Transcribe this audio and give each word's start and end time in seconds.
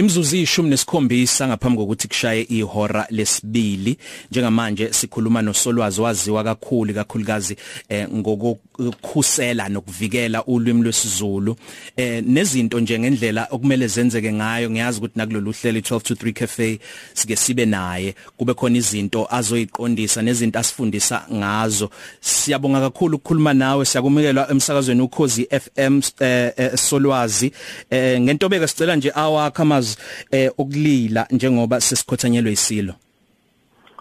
Imzuzu 0.00 0.36
ishumi 0.36 0.70
nesikhombisa 0.70 1.48
ngaphambi 1.48 1.78
kokuthi 1.78 2.08
kushaye 2.08 2.42
ihora 2.42 3.06
lesibili. 3.10 3.96
Njengamanje 4.30 4.92
sikhuluma 4.92 5.42
nosolwazi 5.42 6.00
waziwa 6.00 6.44
kakhulu 6.44 6.94
kakhulukazi 6.94 7.56
eh, 7.88 8.08
ngokukhusela 8.08 9.68
nokuvikela 9.68 10.44
ulwimi 10.44 10.82
lwesiZulu. 10.82 11.56
Eh, 11.96 12.24
nezinto 12.26 12.80
nje 12.80 12.98
ngendlela 12.98 13.48
okumele 13.50 13.86
zenzeke 13.86 14.32
ngayo 14.32 14.70
ngiyazi 14.70 14.98
ukuthi 14.98 15.18
nakulolu 15.18 15.54
hlelo 15.62 15.80
12 15.80 16.00
to 16.00 16.14
3 16.14 16.32
cafe 16.32 16.78
sike 17.14 17.36
sibe 17.36 17.66
naye. 17.66 18.14
Kube 18.36 18.54
khona 18.54 18.78
izinto 18.78 19.26
azoyiqondisa 19.30 20.22
nezinto 20.22 20.58
asifundisa 20.58 21.26
ngazo. 21.32 21.90
Siyabonga 22.20 22.80
kakhulu 22.80 23.16
ukukhuluma 23.16 23.54
nawe 23.54 23.84
siyakumikelwa 23.84 24.50
emsakazweni 24.50 25.00
ukhozi 25.00 25.48
FM 25.50 26.00
eh, 26.20 26.52
eh, 26.56 26.76
solwazi. 26.76 27.52
Eh, 27.90 28.20
ngentobeka 28.20 28.68
sicela 28.68 28.96
nje 28.96 29.12
awakha 29.14 29.64
amaz 29.90 29.96
eh 30.30 30.50
ukulila 30.58 31.26
njengoba 31.30 31.80
sesikhothanyelwe 31.80 32.52
isilo 32.52 32.94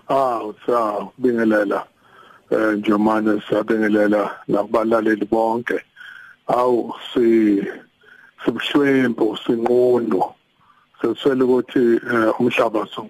Ah 0.09 0.43
usa 0.43 1.07
bingelela 1.17 1.85
eh 2.51 2.77
njomane 2.77 3.41
siyabingelela 3.47 4.41
nakubalaleli 4.47 5.25
bonke. 5.25 5.79
Awu 6.47 6.93
si 7.13 7.63
sibuhlwempu 8.45 9.37
sinqondo 9.45 10.33
seswele 11.01 11.43
ukuthi 11.43 11.99
eh, 12.13 12.39
umhlaba 12.39 12.87
so 12.87 13.07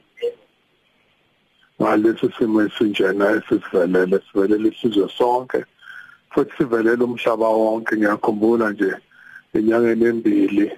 ngalesi 1.82 2.28
simo 2.38 2.62
esinjena 2.62 3.32
esisivelele 3.32 4.20
sivelele 4.20 4.70
isizwe 4.70 5.09
sonke 5.18 5.64
futhi 6.32 6.52
sivelele 6.58 7.04
umhlaba 7.04 7.48
wonke. 7.50 7.96
Ngiyakhumbula 7.96 8.72
nje 8.72 8.92
inyangeni 9.54 10.06
embili 10.06 10.72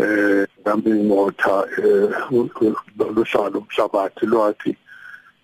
eh 0.00 0.46
ngambi 0.60 0.90
ngotha 0.90 1.56
lohlalo 3.16 3.58
umhlabathi 3.60 4.24
lwathi 4.26 4.72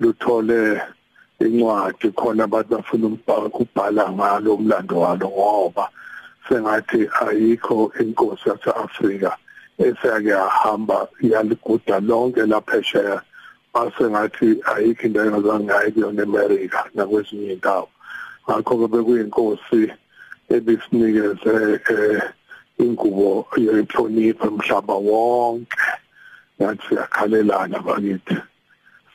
luthole 0.00 0.80
incwadi 1.40 2.08
khona 2.18 2.44
abantu 2.44 2.70
bafuna 2.76 3.06
ukubhala 3.48 4.04
ngalo 4.16 4.54
umlando 4.54 4.94
walo 5.04 5.28
ngoba 5.28 5.84
sengathi 6.48 7.00
ayikho 7.26 7.92
inkosi 8.00 8.48
yaseAfrika 8.48 9.36
esake 9.78 10.28
yahamba 10.28 11.08
yaliguda 11.20 12.00
lonke 12.00 12.42
laphesheya 12.46 13.20
asengathi 13.74 14.48
ayikho 14.72 15.06
into 15.06 15.20
engazange 15.24 15.64
ngayi 15.64 15.92
kuyona 15.92 16.22
eMerika 16.22 16.80
nakwezinye 16.94 17.52
indawo 17.52 17.88
ngakho 18.48 18.72
ke 18.80 18.86
bekuyinkosi 18.92 19.82
ebisinikeze 20.54 21.54
eh 21.92 22.22
ingubo 22.78 23.46
yenhlonipho 23.56 24.46
emhlaba 24.46 24.94
wonke. 24.94 25.88
Ngathi 26.56 26.82
siyakhalelana 26.88 27.78
bakithi 27.86 28.36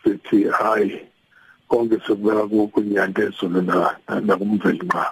sithi 0.03 0.43
hayi 0.49 0.99
konke 1.69 1.97
sikubeka 2.05 2.43
kunyanda 2.73 3.21
ezulu 3.23 3.61
na 3.61 3.77
nakumveli 4.25 4.85
nqa 4.85 5.03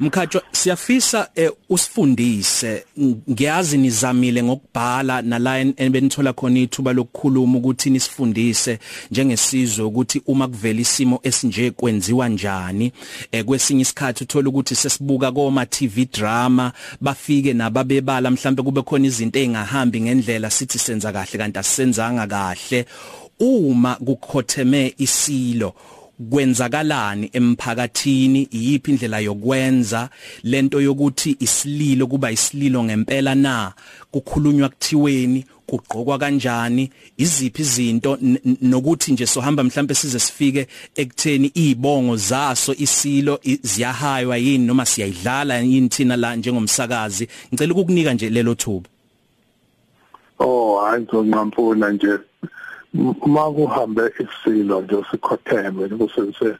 Mkhatshwa 0.00 0.42
siyafisa 0.52 1.28
eh, 1.34 1.50
usifundise. 1.68 2.84
Ngiyazi 3.30 3.78
nizamile 3.78 4.42
ngokubhala 4.42 5.22
nala 5.22 5.58
enbenithola 5.58 6.32
khona 6.32 6.58
ithuba 6.58 6.92
lokukhuluma 6.92 7.58
ukuthi 7.58 7.90
nisifundise 7.90 8.78
njengesizwe 9.10 9.84
ukuthi 9.84 10.22
uma 10.26 10.48
kuvela 10.48 10.80
isimo 10.80 11.20
esinje 11.22 11.70
kwenziwa 11.70 12.28
njani. 12.28 12.92
Eh, 13.32 13.44
kwesinye 13.44 13.82
isikhathi 13.82 14.24
uthola 14.24 14.48
ukuthi 14.48 14.74
sesibuka 14.74 15.32
koma 15.32 15.66
TV 15.66 16.04
drama 16.04 16.72
bafike 17.00 17.52
nababebala 17.54 18.30
mhlambe 18.30 18.62
kube 18.62 18.82
khona 18.82 19.06
izinto 19.06 19.38
engahambi 19.38 20.00
ngendlela 20.00 20.50
sithi 20.50 20.78
senza 20.78 21.12
kahle 21.12 21.38
kanti 21.38 21.58
asisenzanga 21.58 22.26
kahle. 22.26 22.84
Uma 23.40 23.94
kukhotheme 23.94 24.94
isilo 24.98 25.74
kwenzakalani 26.30 27.30
emphakathini? 27.32 28.48
Iyiphi 28.52 28.90
indlela 28.90 29.18
yokwenza? 29.18 30.08
Lento 30.42 30.80
yokuthi 30.80 31.36
isililo 31.40 32.06
kuba 32.06 32.30
isililo 32.30 32.84
ngempela 32.84 33.34
na? 33.34 33.72
Kukhulunywa 34.10 34.68
kuthiweni? 34.68 35.44
Kugqokwa 35.66 36.18
kanjani? 36.18 36.90
Iziphi 37.16 37.62
izinto? 37.62 38.18
Nokuthi 38.62 39.12
nje 39.12 39.26
sohamba 39.26 39.64
mhlambe 39.64 39.94
size 39.94 40.18
sifike 40.18 40.66
ekutheni 40.96 41.50
izibongo 41.54 42.16
zaso 42.16 42.74
isilo 42.74 43.40
ziyahaywa 43.62 44.36
yini 44.36 44.66
noma 44.66 44.86
siyayidlala 44.86 45.58
yini 45.58 45.88
thina 45.88 46.16
la 46.16 46.36
njengomsakazi? 46.36 47.28
Ngicela 47.48 47.72
ukukunika 47.72 48.14
nje 48.14 48.30
lelo 48.30 48.54
thuba. 48.54 48.88
Oh 50.38 50.80
hayi 50.80 51.02
ngizonqampuna 51.02 51.90
nje. 51.90 52.18
Uma 52.94 53.52
kuhambe 53.52 54.12
isilo 54.18 54.80
nje 54.80 55.04
sikhotheme 55.10 55.88
kusebenzise 55.88 56.56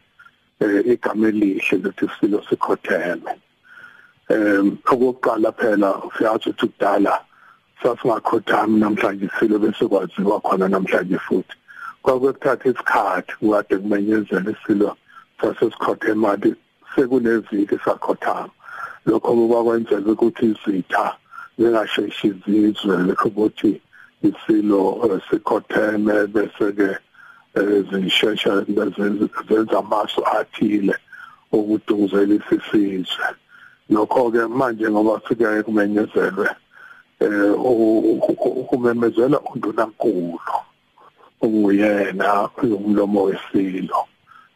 igama 0.92 1.28
elihle 1.28 1.78
lokuthi 1.82 2.04
isilo 2.06 2.42
sikhotheme. 2.48 3.32
Em 4.28 4.76
okokuqala 4.84 5.52
phela 5.52 5.90
uyazi 6.04 6.50
ukuthi 6.50 6.66
kudala 6.66 7.20
sasingakhothami 7.82 8.80
namhlanje 8.80 9.26
isilo 9.26 9.58
bese 9.58 9.86
kwaziwa 9.88 10.40
khona 10.40 10.68
namhlanje 10.68 11.18
futhi. 11.18 11.56
Kwakuthatha 12.02 12.68
isikhathi 12.68 13.32
kade 13.50 13.76
kumenyezela 13.76 14.50
isilo 14.50 14.96
sasesikhothemati 15.40 16.54
sekuneviki 16.94 17.78
sakhothama. 17.84 18.50
Lokho 19.06 19.48
kwakwenzeka 19.48 20.10
ukuthi 20.12 20.46
izitha 20.52 21.16
zingasheshi 21.58 22.26
izizwe 22.28 23.16
ukuthi 23.24 23.80
isilo 24.22 25.20
sikhotheme 25.30 26.26
bese 26.26 26.72
ke 26.72 26.90
zishesha 27.90 28.64
zenza 29.48 29.78
amasu 29.78 30.26
athile 30.26 30.94
ukudunguzela 31.52 32.34
isizwe 32.34 33.26
lokho 33.90 34.30
ke 34.30 34.46
manje 34.46 34.90
ngoba 34.90 35.20
sike 35.28 35.62
kumenyezelwe 35.62 36.48
eh 37.20 37.52
ukumemezela 38.62 39.40
undunankulu 39.40 40.38
unguyena 41.40 42.48
umlomo 42.62 43.22
wesilo. 43.22 44.06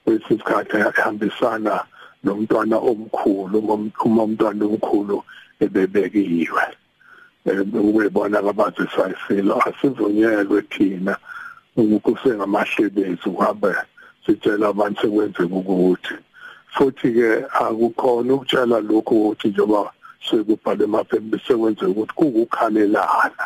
Wesikhathi 0.06 0.76
ehambisana 0.76 1.84
nomntwana 2.24 2.76
omkhulu 2.76 3.58
uma 3.58 4.22
umntwana 4.24 4.64
omkhulu 4.64 5.22
ebebekiwe. 5.60 6.64
Ukubona 7.46 8.38
ababazi 8.38 8.86
sayisilo 8.96 9.54
asivunyelwe 9.68 10.62
thina. 10.62 11.16
Ukusengamahlebezi 11.76 13.28
uhambe 13.28 13.74
sitshela 14.26 14.68
abantu 14.68 15.00
sekwenzeka 15.00 15.54
ukuthi 15.54 16.14
futhi 16.74 17.12
ke 17.12 17.44
akukhona 17.64 18.34
ukutshela 18.34 18.80
lokho 18.80 19.14
ukuthi 19.14 19.48
njengoba 19.48 19.92
sekubhale 20.26 20.84
emaphepha 20.84 21.38
sekwenzeka 21.46 21.90
ukuthi 21.90 22.14
kukukhalelana 22.14 23.44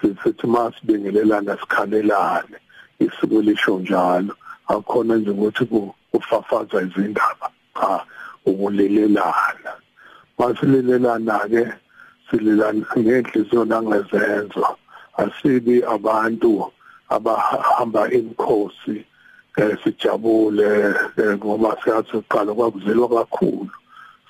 sithi 0.00 0.46
masibingelelana 0.46 1.58
sikhalelane 1.60 2.56
isiko 2.98 3.42
lisho 3.42 3.78
njalo. 3.78 4.34
Akukhona 4.68 5.16
nje 5.16 5.30
ukuthi 5.30 5.64
kufafaza 6.12 6.82
izindaba 6.82 7.50
cha 7.74 8.04
ukulelelana. 8.46 9.72
Masilelelana 10.38 11.38
ke 11.50 11.62
sililana 12.30 12.86
ngenhliziyo 12.98 13.64
nangezenzo. 13.64 14.66
Asibi 15.16 15.82
abantu 15.84 16.72
abahamba 17.08 18.10
imkhosi 18.10 19.04
eh 19.56 19.78
sijabule 19.82 20.94
ngoba 21.36 21.76
siyathi 21.82 22.16
uqala 22.16 22.54
kwakuzelwa 22.54 23.08
kakhulu. 23.08 23.70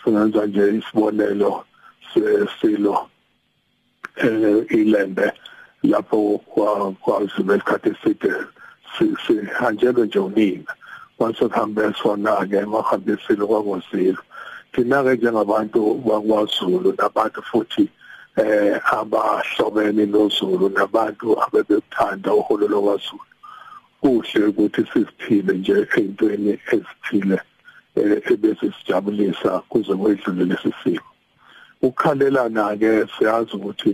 Singenza 0.05 0.47
nje 0.47 0.79
isibonelo 0.79 1.65
sesilo 2.15 3.09
eh 4.17 4.65
ilembe 4.71 5.33
lapho 5.83 6.41
kwazibe 7.03 7.55
isikhathi 7.57 7.89
eside 7.91 8.33
sihanjelwe 9.27 10.07
nje 10.07 10.19
unina. 10.19 10.73
Mase 11.19 11.49
kuhambe 11.49 11.93
sona 12.03 12.47
ke 12.47 12.65
mahambe 12.65 13.13
isilo 13.13 13.47
kwakwazilo 13.47 14.23
thina 14.79 15.03
ke 15.03 15.17
njengabantu 15.17 15.95
bakwaZulu 16.07 16.95
nabantu 16.99 17.43
futhi 17.43 17.89
eh 18.37 18.79
abahlobene 18.99 20.07
noZulu 20.07 20.69
nabantu 20.69 21.35
abebekuthanda 21.43 22.31
uholo 22.35 22.69
lokwaZulu 22.69 23.27
kuhle 24.01 24.47
ukuthi 24.47 24.83
siziphile 24.93 25.53
nje 25.59 25.73
ezintweni 25.73 26.53
ezithile 26.73 27.39
ebese 28.31 28.67
sijabulisa 28.77 29.51
kuze 29.69 29.95
kwedlule 29.95 30.45
lesisimo 30.45 31.11
ukukhalelana 31.83 32.77
ke 32.81 33.07
siyazi 33.19 33.53
ukuthi 33.57 33.93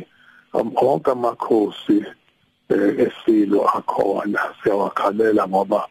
onke 0.52 1.10
amakhosi 1.10 2.04
esilo 3.04 3.60
akhona 3.78 4.40
siyawakhalela 4.60 5.48
ngoba 5.48 5.88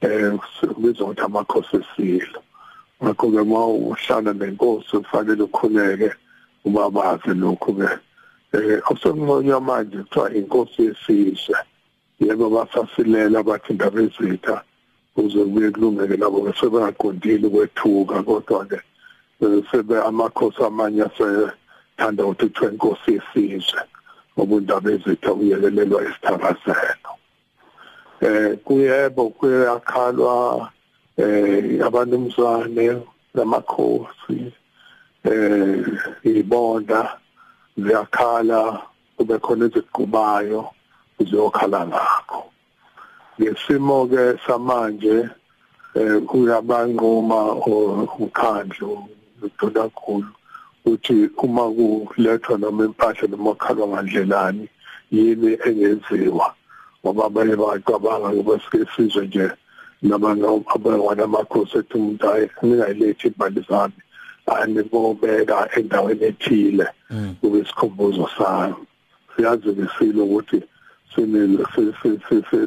eh 0.00 0.32
kubizwa 0.74 1.06
ukuthi 1.06 1.22
amakhosi 1.26 1.76
esilo. 1.82 2.40
Ngakho-ke 3.02 3.40
uma 3.40 3.66
uhlala 3.66 4.32
nenkosi 4.32 4.96
kufanele 4.98 5.42
ukhuleke 5.42 6.10
ubabazi 6.64 7.32
lokhu-ke 7.34 7.90
eh 8.52 8.80
okusenconywa 8.90 9.60
manje 9.60 9.98
kuthiwa 9.98 10.34
inkosi 10.34 10.82
yesizwe. 10.82 11.58
Yebo 12.20 12.50
basasilela 12.50 13.42
bathi 13.42 13.72
indaba 13.72 14.00
ezitha 14.00 14.62
uze 15.16 15.44
kuye 15.44 15.70
kulungeke 15.70 16.16
nabo 16.16 16.52
sebengaqondile 16.58 17.48
kwethuka 17.48 18.22
kodwa 18.22 18.66
ke 18.66 18.78
sebe 19.70 19.96
amakhosi 20.02 20.62
amanye 20.62 21.02
asethanda 21.02 22.24
ukuthi 22.24 22.46
kuthiwa 22.46 22.72
inkosi 22.72 23.10
yesizwe 23.14 23.80
ngoba 24.34 24.56
indaba 24.56 24.90
ezitha 24.90 25.32
uyekelelwa 25.32 26.02
isithakazelo 26.02 27.12
eh 28.20 28.58
kuyebo 28.64 29.30
kuyakhalwa 29.30 30.70
eh 31.18 31.82
abanumzane 31.86 33.02
lamakhosi 33.34 34.52
eh 35.24 35.82
ibonda 36.22 37.18
ziyakhala 37.76 38.82
kube 39.16 39.38
khona 39.38 39.64
eziqubayo 39.66 40.70
uzokhala 41.18 41.80
ngakho. 41.90 42.40
Ngesimo 43.38 44.06
ke 44.06 44.38
samanje 44.46 45.16
eh 45.98 46.22
kuyabanqoma 46.28 47.40
umkhandlu 47.66 49.10
udona 49.42 49.90
kakhulu 49.90 50.30
uthi 50.86 51.30
uma 51.42 51.64
kulethwa 51.66 52.58
noma 52.58 52.84
impahla 52.84 53.26
noma 53.28 53.54
khalwa 53.54 53.86
ngandlelani 53.88 54.68
yini 55.10 55.58
engenziwa? 55.66 56.54
Ngoba 57.02 57.26
abanye 57.26 57.56
bacabanga 57.56 58.28
ukuthi 58.38 58.86
sizwe 58.94 59.26
nje 59.26 59.50
nabanye 60.02 60.46
abanye 60.74 61.22
amakhosi 61.24 61.78
ethi 61.78 61.94
umuntu 61.98 62.24
ayi 62.32 62.46
ningayilethi 62.62 63.26
imali 63.28 63.60
zami 63.68 64.00
anibobeka 64.46 65.68
endaweni 65.76 66.24
ethile 66.30 66.86
mm. 67.10 67.34
kube 67.40 67.58
isikhumbuzo 67.58 68.28
sami 68.38 68.74
siyazi 69.36 69.70
lesilo 69.78 70.24
ukuthi 70.24 70.58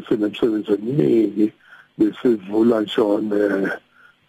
sinemsebenzi 0.07 0.71
eminingi 0.73 1.47
besivula 1.97 2.81
ngisho 2.81 3.21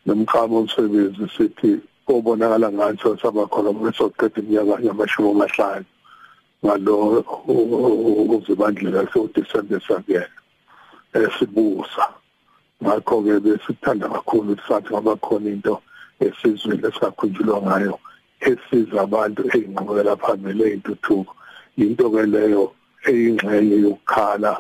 nomqamo 0.07 0.57
omsebenzi 0.61 1.25
sithi 1.37 1.71
obonakala 2.09 2.73
ngathi 2.73 3.09
saba 3.23 3.47
khona 3.47 3.73
msesoqeda 3.73 4.41
iminyaka 4.41 4.83
yamashumi 4.87 5.31
amahlanu 5.31 5.85
ngalo 6.65 6.95
uzibandlela 8.35 9.09
soDecember 9.13 9.81
sakuyena 9.87 10.39
esibusa 11.15 12.05
ngakho 12.83 13.23
ke 13.23 13.41
besithanda 13.45 14.09
kakhulu 14.09 14.53
ukuthi 14.53 14.63
sathi 14.69 14.91
ngaba 14.93 15.17
khona 15.17 15.49
into 15.51 15.75
esizweni 16.21 16.87
esingakhunjulwa 16.89 17.59
ngayo 17.63 17.95
esiza 18.49 18.97
abantu 19.07 19.41
eyinqubekela 19.55 20.17
phambili 20.23 20.63
eyintuthuko. 20.65 21.33
Into 21.77 22.11
ke 22.11 22.23
leyo 22.27 22.65
eyingxenye 23.09 23.77
yokukhala 23.85 24.53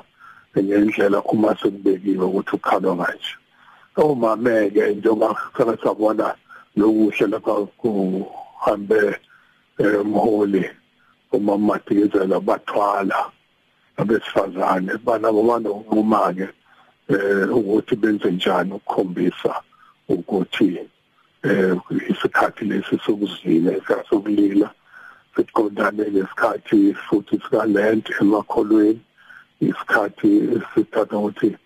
ngendlela 0.56 1.18
uma 1.32 1.50
sekubekiwe 1.60 2.24
ukuthi 2.26 2.56
ukhalwa 2.56 2.96
kanje 2.96 3.32
omameke 3.96 4.94
njengoba 4.94 5.36
sake 5.56 5.76
sabona 5.82 6.34
lokuhle 6.76 7.26
lapha 7.26 7.54
kuhambe 7.80 9.00
emholi 9.78 10.64
uma 11.32 11.58
matikizela 11.58 12.40
bathwala 12.40 13.18
abesifazane 13.96 14.92
banabo 15.04 15.42
banokunquma-ke 15.48 16.48
um 17.08 17.50
ukuthi 17.58 17.96
benze 17.96 18.30
njani 18.30 18.72
ukukhombisa 18.72 19.54
ukuthi 20.08 20.78
um 21.44 21.80
isikhathi 22.10 22.64
lesi 22.64 22.98
sokuzila 23.06 23.72
sokulila 24.10 24.70
siqondane 25.36 26.04
nesikhathi 26.10 26.94
futhi 26.94 27.40
sikalent 27.42 28.10
emakholweni 28.20 29.00
isikhathi 29.60 30.60
sithatha 30.74 31.16
ukuthi 31.18 31.56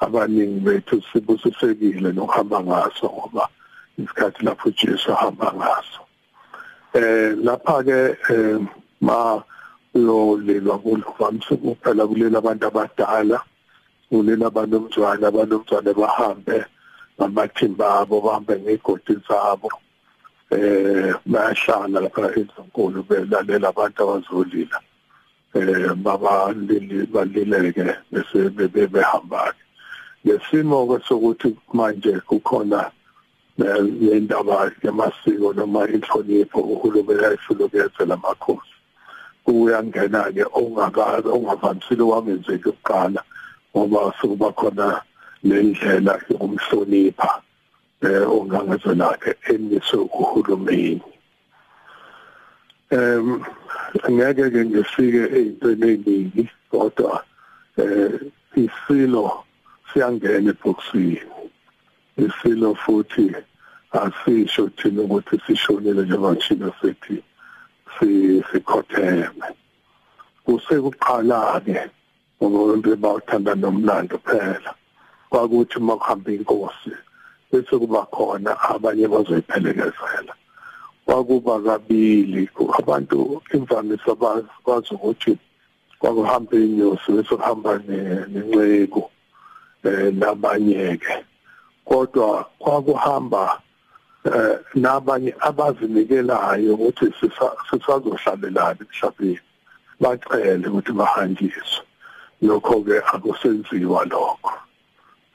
abaningi 0.00 0.60
bethu 0.60 1.02
sibusisekile 1.12 2.12
nokuhamba 2.12 2.58
ngaso 2.62 3.06
ngoba 3.06 3.48
isikhathi 3.98 4.44
lapho 4.44 4.68
uJesu 4.68 5.12
ahamba 5.12 5.52
ngaso. 5.58 6.00
Eh 6.94 7.36
lapha 7.46 7.82
ke 7.82 7.98
ma 9.00 9.42
uyolelwa 9.94 10.78
kuvamise 10.78 11.56
kuphela 11.56 12.06
kulela 12.06 12.38
abantu 12.38 12.66
abadala 12.66 13.38
kulela 14.08 14.46
abanomzwana 14.46 15.28
abanomzwana 15.28 15.92
bahambe 16.00 16.64
ngamathimba 17.16 17.86
abo 18.00 18.20
bahambe 18.20 18.54
ngegodi 18.60 19.14
zabo 19.28 19.70
eh 20.50 21.14
bayahlala 21.26 22.00
lapha 22.00 22.32
ezinkulu 22.40 23.02
belalela 23.08 23.68
abantu 23.68 23.98
abazolila 24.02 24.78
eh 25.54 25.92
baba 26.04 26.54
balileke 27.12 27.86
bese 28.10 28.38
behamba 28.94 29.52
lesimo 30.24 31.00
sokuthi 31.06 31.56
manje 31.72 32.12
kukhona 32.28 32.90
lendaba 33.58 34.70
yamasiko 34.82 35.52
noma 35.52 35.88
inhlonipho 35.88 36.60
uhulumeni 36.60 37.24
ayifuna 37.24 37.64
ukuyenzela 37.64 38.14
amakhosi 38.14 38.74
uyangena 39.46 40.32
ke 40.32 40.44
ongakazi 40.52 41.28
ongavamisile 41.28 42.02
wangenzeki 42.02 42.68
ukuqala 42.68 43.22
ngoba 43.78 44.12
sokuba 44.20 44.52
khona 44.52 45.02
lendlela 45.42 46.18
yokumhlonipha 46.28 47.30
eh 48.02 48.26
ongangezona 48.26 49.14
ke 49.22 49.30
emiswe 49.54 49.98
uhulumeni. 49.98 51.02
Em 52.90 53.44
ngeke 54.10 54.50
ke 54.50 54.60
ngifike 54.66 55.22
ezintweni 55.38 55.86
eziningi 55.94 56.44
kodwa 56.70 57.22
eh 57.78 58.18
isilo 58.58 59.46
siyangena 59.92 60.50
ebhoksini 60.50 61.22
isilo 62.18 62.74
futhi 62.74 63.30
asisho 63.92 64.68
thina 64.74 65.02
ukuthi 65.02 65.38
sishonile 65.46 66.02
njengoba 66.02 66.34
thina 66.42 66.72
sethi 66.82 67.22
sikhotheme. 68.50 69.46
Kusekuqala 70.44 71.62
ke 71.64 71.97
ngoba 72.42 72.62
abantu 72.62 72.96
bawuthanda 72.96 73.54
nomlando 73.54 74.18
phela 74.26 74.74
kwakuthi 75.30 75.78
uma 75.78 75.96
kuhamba 75.96 76.30
inkosi 76.32 76.92
bese 77.50 77.78
kuba 77.78 78.06
khona 78.14 78.52
abanye 78.70 79.08
bazoyiphelekezela 79.08 80.34
kwakuba 81.04 81.60
kabili 81.60 82.48
abantu 82.78 83.42
imvamisa 83.52 84.14
bazi 84.66 84.94
ukuthi 84.94 85.38
kwakuhamba 85.98 86.56
inyosi 86.56 87.12
bese 87.12 87.36
kuhamba 87.36 87.78
nenxeku 87.78 89.10
eh 89.84 90.14
nabanye 90.14 90.96
ke 90.96 91.24
kodwa 91.84 92.46
kwakuhamba 92.58 93.60
eh 94.24 94.58
nabanye 94.74 95.34
abazinikelayo 95.40 96.74
ukuthi 96.74 97.06
sisazohlalelana 97.70 98.78
emhlabeni 98.84 99.40
bacele 100.00 100.66
ukuthi 100.68 100.92
bahanjiswe. 100.92 101.87
Lokho 102.42 102.84
ke 102.84 103.00
akusenziwa 103.12 104.04
lokho. 104.04 104.52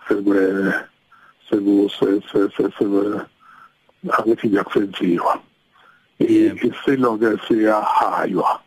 Sekwe 0.08 0.74
seku 1.50 1.90
angithi 4.12 4.48
ngiyakusenziwa. 4.48 5.40
Isilo 6.20 7.18
ke 7.18 7.38
siyahaywa 7.48 8.60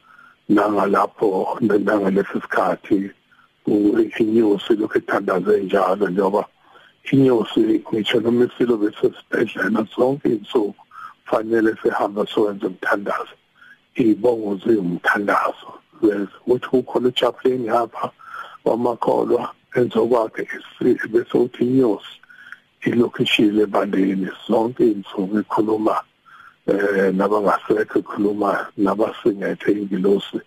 nangalapho 0.49 1.59
nangalesi 1.61 2.41
sikhathi 2.41 3.11
inyosi 3.67 4.77
lokhu 4.77 4.99
ethandaze 4.99 5.61
njalo 5.65 6.09
njengoba 6.09 6.47
inyosi 7.13 7.83
ngisho 7.93 8.21
noma 8.21 8.45
isilo 8.45 8.77
besesibhedlela 8.77 9.87
zonke 9.97 10.29
insuku 10.29 10.83
fanele 11.25 11.77
sihambe 11.83 12.27
sowenza 12.27 12.67
umthandazo. 12.67 13.35
Ibongo 13.95 14.57
zingumthandazo 14.57 15.69
ukuthi 16.47 16.69
kukhona 16.69 17.09
uchaplain 17.09 17.69
hapha 17.69 18.11
wamakholwa 18.67 19.43
enzokwakhe 19.79 20.45
bese 21.13 21.35
uthi 21.45 21.65
inyosi 21.65 22.17
ilokhishile 22.89 23.63
ebandeni 23.63 24.29
zonke 24.47 24.85
insuku 24.95 25.39
ikhuluma 25.43 25.97
eh 26.67 27.15
nabangasekho 27.19 27.99
ikhuluma 27.99 28.51
nabasingethe 28.85 29.71
ingilosi 29.73 30.41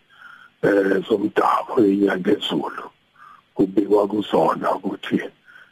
eh 0.67 0.99
zomdabu 1.07 1.73
inyanga 1.91 2.31
ezulu. 2.37 2.85
Kubikwa 3.55 4.07
kuzona 4.11 4.67
ukuthi 4.75 5.19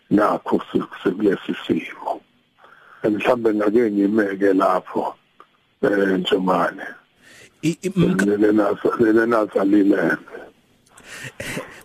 nakho 0.10 0.62
sikulesi 1.04 1.54
simo. 1.64 2.22
Mhlambe 3.04 3.54
ngake 3.54 3.92
ngimeke 3.92 4.54
lapho 4.54 5.16
eh 5.82 6.20
njomane 6.20 6.88
lena 8.42 8.76
lena 9.00 9.46
zalile 9.46 10.18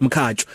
mkhatsho 0.02 0.46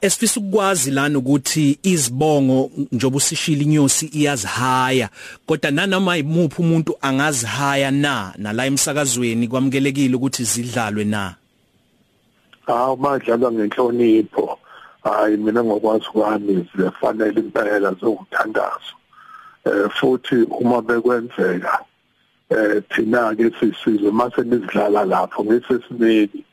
esifisa 0.00 0.40
ukwazi 0.40 0.90
lana 0.90 1.18
ukuthi 1.18 1.78
izibongo 1.82 2.70
njoba 2.92 3.16
usishila 3.16 3.62
inyosi 3.62 4.06
iyazihaya 4.06 5.08
kodwa 5.46 5.70
nanoma 5.70 6.16
imuphi 6.16 6.62
umuntu 6.62 6.96
angazihaya 7.00 7.90
na 7.90 8.34
nala 8.38 8.66
emsakazweni 8.66 9.48
kwamukelekile 9.48 10.16
ukuthi 10.16 10.44
zidlalwe 10.44 11.04
na? 11.04 11.34
Hawu 12.66 12.96
madlalwa 12.96 13.52
ngenhlonipho 13.52 14.58
hayi 15.04 15.36
mina 15.36 15.64
ngokwazi 15.64 16.04
kwami 16.04 16.68
zifanele 16.76 17.40
impela 17.40 17.92
zokuthandazo 18.00 18.94
eh 19.64 19.90
futhi 19.90 20.34
uma 20.34 20.82
bekwenzeka 20.82 21.84
eh 22.50 22.82
thina 22.90 23.34
ke 23.34 23.50
sisizwe 23.60 24.10
mase 24.10 24.42
nizidlala 24.42 25.04
lapho 25.04 25.44
ngesesimeni 25.44 26.44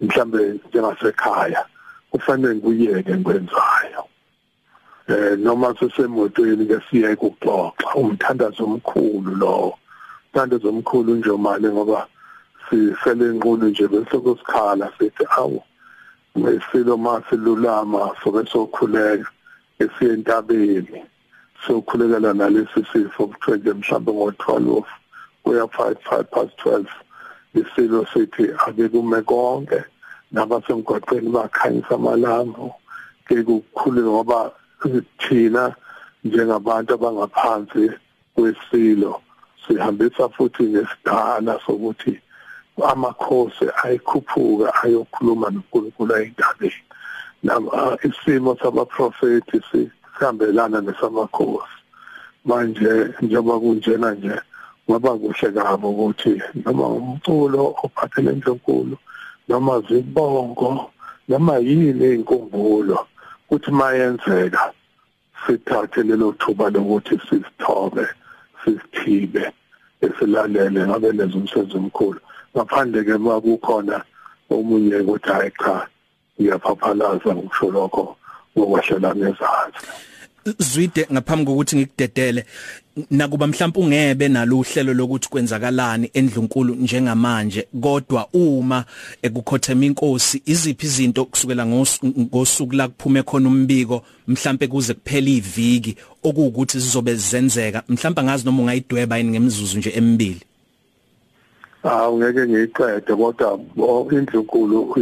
mhlambe 0.00 0.60
njengasekhaya 0.68 1.66
kufanele 2.10 2.54
ngiyeke 2.54 3.14
ngikwenzayo 3.14 4.04
eh 5.08 5.38
noma 5.38 5.74
sesemotweni 5.78 6.66
ke 6.66 6.78
siye 6.90 7.14
ukuxoxa 7.14 7.94
umthandazo 7.94 8.64
omkhulu 8.64 9.34
lo. 9.38 9.78
Umthandazo 10.26 10.68
omkhulu 10.68 11.14
nje 11.14 11.30
manje 11.30 11.68
ngoba 11.68 12.06
sifele 12.68 13.24
enqulu 13.30 13.68
nje 13.68 13.88
bese 13.88 14.18
kusikhala 14.18 14.90
sithi 14.98 15.24
awu 15.38 15.62
ngesilo 16.38 16.96
masilulama 16.96 18.10
sobe 18.24 18.42
sokhuleka 18.50 19.30
esiye 19.78 20.12
entabeni 20.12 21.00
sokhulekela 21.66 22.34
nalesi 22.34 22.80
sifo 22.92 23.26
kuthiwe 23.26 23.56
nje 23.58 23.72
mhlawumbe 23.72 24.12
ngo-12 24.12 24.84
kuya 25.42 25.64
5 25.64 25.94
5 25.94 26.24
past 26.24 26.52
12 26.66 26.84
isilo 27.60 28.06
sithi 28.12 28.44
ake 28.66 28.88
kume 28.88 29.22
konke 29.22 29.84
nabasemgwaqeni 30.32 31.28
bakhanyisa 31.28 31.94
amalambu 31.94 32.74
ke 33.26 33.42
kukhulu 33.42 34.02
ngoba 34.02 34.52
thina 35.18 35.74
njengabantu 36.24 36.94
abangaphansi 36.94 37.90
kwesilo 38.34 39.22
sihambisa 39.66 40.28
futhi 40.28 40.62
ngesidala 40.62 41.60
sokuthi 41.66 42.20
amakhosi 42.92 43.66
ayikhuphuka 43.82 44.74
ayokhuluma 44.82 45.50
noNkulunkulu 45.50 46.14
ayindabeni 46.14 46.82
nama 47.42 47.98
isimo 48.08 48.56
sabaprofeti 48.62 49.60
sihambelana 49.70 50.80
nesamakhosi 50.80 51.78
manje 52.44 52.92
njengoba 53.22 53.60
kunjena 53.60 54.10
nje 54.14 54.36
kwaba 54.86 55.18
kuhle 55.18 55.48
kabo 55.52 55.90
ukuthi 55.90 56.32
noma 56.64 56.86
umculo 56.98 57.74
ophathele 57.84 58.30
enkulu 58.30 58.96
noma 59.48 59.74
zibongo 59.86 60.90
noma 61.28 61.54
yini 61.58 62.14
inkumbulo 62.14 62.98
kuthi 63.48 63.70
mayenzeka 63.70 64.72
sithathe 65.46 66.02
lelo 66.02 66.32
thuba 66.40 66.70
lokuthi 66.70 67.14
sisithobe 67.26 68.06
sisithibe 68.60 69.52
esilalele 70.00 70.80
ngabe 70.86 71.12
lezo 71.12 71.38
umsebenzi 71.38 71.76
omkhulu. 71.76 72.20
Ngaphandle 72.54 73.04
ke 73.04 73.16
makukhona 73.18 73.96
omunye 74.50 74.96
ukuthi 75.02 75.30
hayi 75.30 75.50
cha 75.60 75.88
ngiyaphaphalaza 76.38 77.30
ngisho 77.34 77.70
lokho 77.70 78.16
ngokwahlela 78.52 79.10
ngezansi 79.14 79.86
zwide 80.58 81.06
ngaphambi 81.12 81.44
kokuthi 81.44 81.76
ngikudedele 81.76 82.44
nakuba 83.10 83.46
mhlawumbe 83.46 83.80
ungebe 83.80 84.28
nalo 84.28 84.58
uhlelo 84.58 84.94
lokuthi 84.94 85.28
kwenzakalani 85.28 86.10
endlunkulu 86.14 86.74
njengamanje 86.74 87.68
kodwa 87.80 88.28
uma 88.32 88.84
ekukhothema 89.22 89.84
inkosi 89.84 90.42
iziphi 90.46 90.86
izinto 90.86 91.24
kusukela 91.24 91.66
ngosuku 91.66 92.74
la 92.74 92.88
kuphume 92.88 93.22
khona 93.22 93.48
umbiko 93.48 94.02
mhlawumbe 94.28 94.66
kuze 94.66 94.94
kuphela 94.94 95.30
iviki 95.30 95.96
okuwukuthi 96.22 96.78
zizobe 96.78 97.14
zenzeka 97.14 97.82
mhlawumbe 97.88 98.22
ngazi 98.22 98.44
noma 98.44 98.62
ungayidweba 98.62 99.18
yini 99.18 99.30
ngemzuzu 99.30 99.78
nje 99.78 99.90
emibili? 99.90 100.40
Ah 101.84 102.08
ungeke 102.08 102.46
ngiyiqede 102.46 103.14
kodwa 103.14 103.60
indlunkulu 104.12 104.96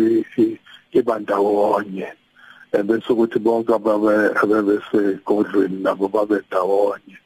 ibandawonye 0.92 2.08
bese 2.82 3.12
ukuthi 3.12 3.38
bonke 3.38 3.74
ababe 3.74 4.34
ababesegondlweni 4.42 5.82
nabo 5.82 6.08
babe 6.08 6.42
ndawonye 6.46 7.16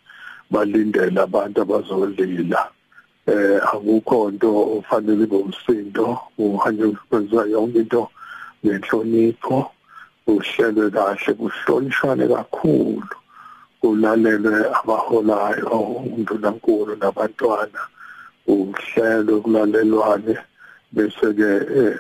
balindele 0.51 1.21
abantu 1.21 1.63
abazolila. 1.63 2.69
Eh 3.27 3.61
akukho 3.73 4.29
into 4.29 4.49
ofanele 4.79 5.27
bomsindo 5.27 6.19
uhanje 6.39 6.97
kwenziwa 7.09 7.47
yonke 7.47 7.79
into 7.79 8.09
ngenhlonipho 8.65 9.71
uhlelwe 10.27 10.91
kahle 10.91 11.33
kuhlonishwane 11.39 12.29
kakhulu 12.29 13.15
kulalelwe 13.81 14.57
abaholayo 14.79 15.81
undunankulu 16.17 16.97
nabantwana 16.97 17.81
uhlelo 18.47 19.41
kulalelwane. 19.41 20.37
Bese 20.93 21.35
ke 21.37 21.51
eh, 21.79 21.95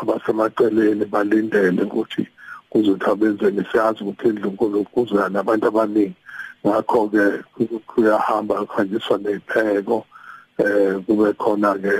abasemaceleni 0.00 1.04
balindele 1.04 1.82
ukuthi 1.82 2.24
kuzothi 2.70 3.04
abenzeni 3.10 3.64
siyazi 3.72 4.04
ukuthi 4.04 4.28
indlunkulu 4.28 4.84
kuzoya 4.84 5.28
nabantu 5.28 5.66
abaningi. 5.66 6.14
Ngakho 6.66 7.08
ke 7.08 7.24
kuyahamba 7.86 8.66
kuhanjiswa 8.66 9.18
nezipheko 9.18 10.04
eh 10.58 10.98
kube 11.06 11.32
khona 11.38 11.78
ke 11.78 11.96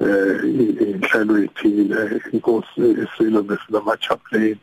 eh 0.00 0.44
inhlelo 0.44 1.34
ethile 1.44 2.20
inkosi 2.32 2.84
isilo 3.02 3.42
besinama 3.42 3.96
chaplain 3.96 4.58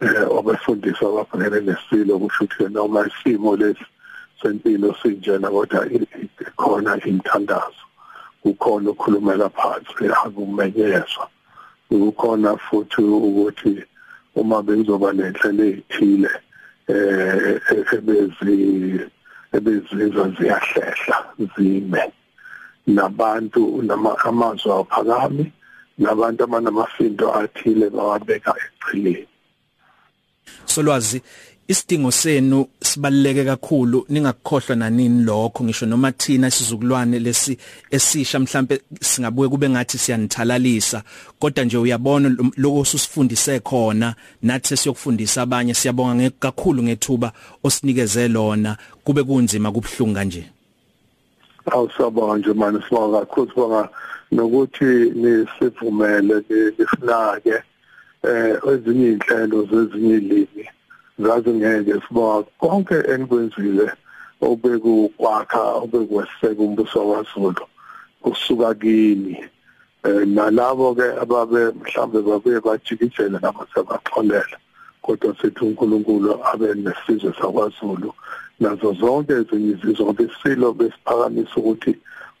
eh 0.00 0.26
obefundisa 0.28 1.06
ababhekene 1.08 1.60
nesilo 1.60 2.18
kusho 2.18 2.44
ukuthi 2.44 2.68
noma 2.68 3.08
isimo 3.08 3.56
lesi 3.56 3.86
sempilo 4.42 4.94
sinjena 5.02 5.48
kodwa 5.50 5.88
khona 6.56 6.92
imthandazo. 7.08 7.84
Kukhona 8.42 8.90
ukukhulumela 8.90 9.48
phansi 9.50 10.04
akumenyezwa 10.24 11.26
kukhona 11.88 12.56
futhi 12.56 13.02
ukuthi 13.02 13.84
uma 14.40 14.62
bengizoba 14.62 15.12
nenhlelo 15.12 15.64
ezithile 15.70 16.30
eh 16.88 17.60
ebezi 17.96 18.56
ebezizwa 19.56 20.24
ziyahlehla 20.36 21.16
zime. 21.54 22.02
Nabantu 22.86 23.62
amazwi 24.28 24.70
aphakami 24.72 25.44
nabantu 25.98 26.40
abanamafindo 26.44 27.26
athile 27.40 27.90
bawabeka 27.90 28.54
echileni 28.64 29.28
solwazi 30.64 31.22
isidingo 31.68 32.10
senu 32.10 32.66
sibaluleke 32.80 33.44
kakhulu 33.44 34.06
ningakukhohlwa 34.08 34.76
nanini 34.76 35.24
lokho. 35.24 35.64
Ngisho 35.64 35.86
noma 35.86 36.12
thina 36.12 36.48
isizukulwane 36.48 37.18
lesi 37.18 37.58
esisha 37.90 38.38
mhlambe 38.38 38.80
singabuye 39.00 39.48
kube 39.48 39.68
ngathi 39.68 39.98
siyanithalalisa. 39.98 41.02
Kodwa 41.38 41.64
nje 41.64 41.78
uyabona 41.78 42.36
lokho 42.56 42.84
susifundise 42.84 43.60
khona 43.60 44.14
nathi 44.42 44.76
siyokufundisa 44.76 45.42
abanye 45.42 45.74
siyabonga 45.74 46.30
kakhulu 46.30 46.82
ngethuba 46.82 47.32
osinikeze 47.64 48.28
lona. 48.28 48.76
Kube 49.04 49.22
kunzima 49.22 49.72
kubhlungu 49.72 50.14
kanje. 50.14 50.44
Awusabonga 51.66 52.38
nje 52.38 52.52
manje 52.52 52.80
sibonga 52.88 53.20
kakhulu 53.20 53.48
sibonga 53.50 53.88
nokuthi 54.32 54.84
nisivumele 54.84 56.44
nisinake 56.78 57.62
eh 58.22 58.56
ezinye 58.72 59.08
inhlelo 59.12 59.66
zezinye 59.70 60.14
ilimi. 60.16 60.68
Ngaze 61.20 61.50
ngeke 61.50 61.94
siba 62.08 62.42
konke 62.58 62.94
enikwenzile 63.12 63.86
obekukwakha 64.40 65.62
obekweseka 65.82 66.62
umbuso 66.62 67.08
waZulu 67.08 67.64
kusuka 68.22 68.74
kini. 68.74 69.36
Eh 70.04 70.26
nalabo 70.26 70.94
ke 70.94 71.06
ababe 71.22 71.72
mhlambe 71.74 72.22
babuye 72.22 72.60
bajikijele 72.60 73.38
nabo 73.42 73.66
sebaxolela 73.74 74.58
kodwa 75.02 75.34
sithi 75.40 75.64
uNkulunkulu 75.64 76.38
abe 76.52 76.74
nesizwe 76.74 77.32
sakwaZulu. 77.40 78.14
Nazo 78.60 78.92
zonke 78.92 79.32
ezinye 79.32 79.70
izizwe 79.70 80.04
ngoba 80.04 80.22
isilo 80.22 80.72
besiphakamisa 80.72 81.56
ukuthi 81.56 81.92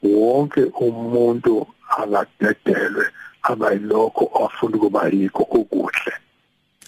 wonke 0.02 0.62
umuntu 0.80 1.66
akadedelwe 1.88 3.06
abayilokho 3.42 4.24
afuna 4.44 4.76
ukuba 4.76 5.08
yikho 5.08 5.42
okuhle. 5.50 6.12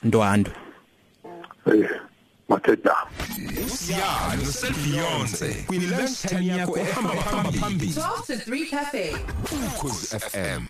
Ndwando 0.03 0.51
eh 0.51 0.70
matheda 2.49 2.97
usiyani 3.67 4.43
uselbeyonce 4.49 5.64
kwi 5.67 5.79
lunch 5.79 6.19
time 6.29 6.47
yakho 6.47 6.79
ehamba 6.79 7.14
phambili 7.61 7.93
12 7.93 8.26
to 8.26 8.50
3 8.50 8.71
cafe. 8.71 9.17
Ukhozi 9.67 10.19
FM 10.19 10.64